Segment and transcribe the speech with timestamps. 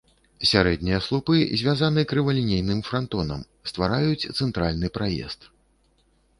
[0.51, 5.41] Сярэднія слупы звязаны крывалінейным франтонам, ствараюць цэнтральны праезд.